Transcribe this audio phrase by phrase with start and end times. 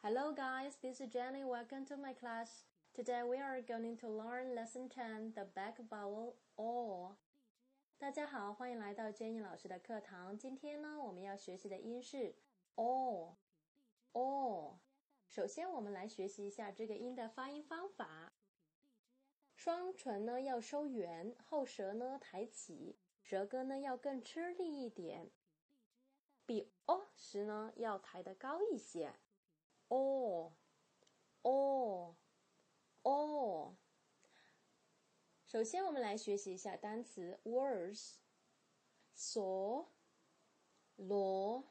[0.00, 1.42] Hello guys, this is Jenny.
[1.42, 2.62] Welcome to my class.
[2.94, 7.16] Today we are going to learn lesson 10, the back vowel o.
[7.98, 10.38] 大家好，欢迎来到 Jenny 老师的课堂。
[10.38, 12.36] 今天呢，我们要学习的音是
[12.76, 13.36] o
[14.12, 14.78] o。
[15.26, 18.34] 首先，我们来学习一下这个音的发音方法。
[19.56, 25.32] 双唇呢要收圆，后舌呢抬起，舌根呢要更吃力一点，
[26.46, 29.12] 比 o 时呢要抬得高一些。
[29.89, 30.51] 哦，
[31.43, 32.15] 哦，
[33.03, 33.75] 哦。
[35.45, 39.85] 首先，我们来学习一下单词 words。saw,
[40.97, 41.63] law,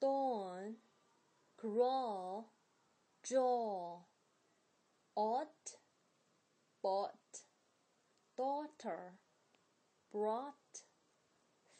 [0.00, 0.76] dawn,
[1.56, 2.46] crawl,
[3.22, 4.02] jaw,
[5.14, 5.76] ought,
[6.82, 7.44] bought,
[8.36, 9.12] daughter,
[10.10, 10.82] brought,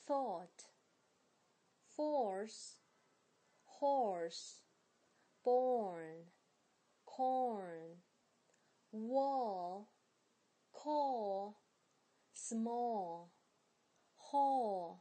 [0.07, 0.69] thought,
[1.97, 2.77] force
[3.80, 4.62] horse,
[5.42, 6.26] born,
[7.06, 8.02] corn,
[8.92, 9.88] wall,
[10.74, 11.56] call,
[12.36, 13.30] small,
[14.18, 15.00] hall,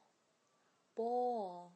[0.94, 1.72] ball。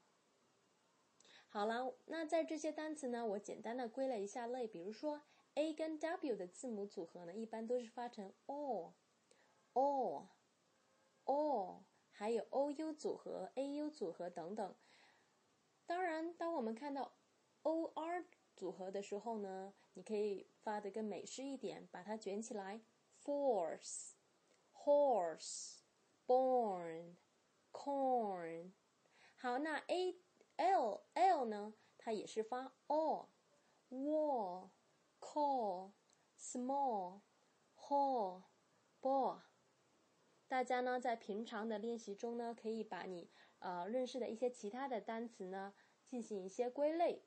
[1.48, 5.22] 好了，那在这些单词呢，我简单的归了一下类，比如说
[5.54, 8.94] A 跟 W 的字母组合呢，一般都是发成 o，o，o，
[12.10, 14.74] 还有 O U 组合、A U 组合等等。
[15.86, 17.12] 当然，当我们看到
[17.62, 18.24] o r
[18.56, 22.80] 组合的时候呢，你可以发的更美式一点，把它卷起来
[23.22, 24.12] ，force、
[24.72, 25.78] horse、
[26.26, 27.16] born、
[27.72, 28.72] corn。
[29.36, 30.16] 好，那 a
[30.56, 33.28] l l 呢，它也是发 o、
[33.90, 34.70] wall、
[35.20, 35.92] call、
[36.38, 37.20] small、
[37.76, 38.42] hall、
[39.00, 39.40] ball。
[40.51, 45.73] 大家呢，在平常的练习中呢，可以把你呃认识的一些其他的单词呢，
[46.05, 47.23] 进行一些归类。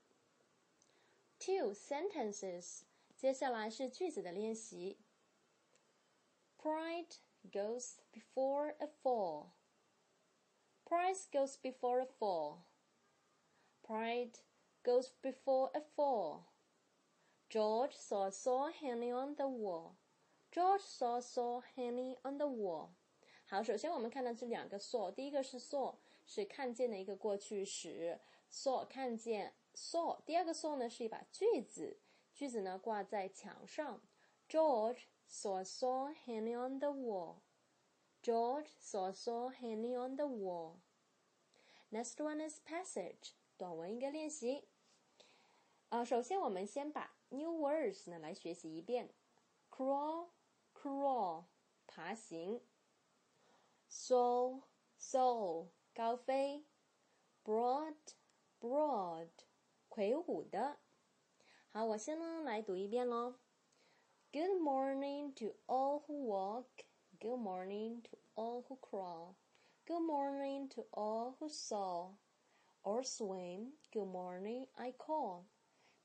[1.39, 2.83] Two sentences，
[3.17, 4.99] 接下来是句子的练习。
[6.59, 7.17] Pride
[7.51, 9.51] goes before a fall.
[10.85, 12.65] Pride goes before a fall.
[13.83, 14.41] Pride
[14.83, 16.45] goes before a fall.
[17.49, 19.97] George saw a saw hanging on the wall.
[20.53, 22.91] George saw a saw hanging on the wall.
[23.48, 25.94] 好，首先我们看到这两个 saw，第一个是 saw，
[26.26, 28.20] 是看见的一个过去时
[28.52, 30.20] ，saw 看见 saw。
[30.26, 32.00] 第二个 saw 呢是一把锯子，
[32.34, 34.02] 锯子呢挂在墙上。
[34.50, 37.36] George saw saw hanging on the wall.
[38.24, 40.78] George saw saw hanging on the wall.
[41.92, 44.68] Next one is passage，短文一个练习。
[45.90, 49.14] 啊，首先我们先把 new words 呢来学习一遍。
[49.70, 51.44] Crawl，crawl，
[51.86, 52.60] 爬行。
[53.95, 56.65] soar，soar，高飞；
[57.45, 59.29] broad，broad，
[59.89, 60.79] 魁梧的。
[61.73, 63.39] 好，我先呢来读一遍喽。
[64.33, 66.85] Good morning to all who walk.
[67.19, 69.37] Good morning to all who crawl.
[69.87, 72.15] Good morning to all who saw
[72.83, 73.73] or swim.
[73.93, 75.47] Good morning, I call.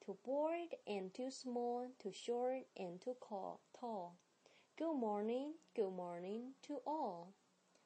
[0.01, 4.17] Too broad and too small, too short and too tall.
[4.77, 7.33] Good morning, good morning to all.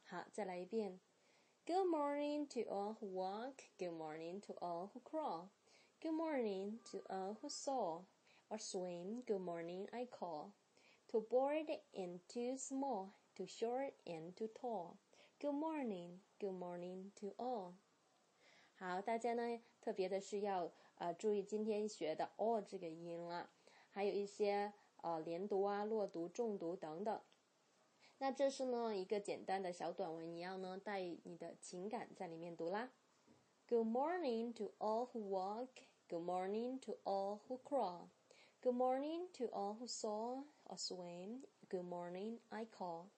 [0.03, 0.99] 好，再来一遍。
[1.65, 3.55] Good morning to all who walk.
[3.77, 5.49] Good morning to all who crawl.
[6.01, 8.05] Good morning to all who saw
[8.49, 9.23] or swim.
[9.25, 10.53] Good morning, I call.
[11.07, 14.97] Too broad and too small, too short and too tall.
[15.39, 17.73] Good morning, good morning to all.
[18.75, 23.49] 好，大家呢特别的是要呃注意今天学的 all 这个音了，
[23.89, 27.21] 还有一些呃连读啊、落读、重读等等。
[28.17, 32.91] 那这是呢一个简单的小短文，你要呢带你的情感在里面读啦。
[33.67, 35.69] Good morning to all who walk.
[36.09, 38.09] Good morning to all who crawl.
[38.61, 41.43] Good morning to all who saw or swim.
[41.69, 43.11] Good morning, I call.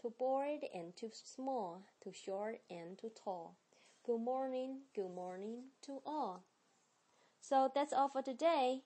[0.00, 3.56] Too broad and too small, too short and too tall.
[4.04, 6.44] Good morning, good morning to all.
[7.40, 8.84] So that's all for today.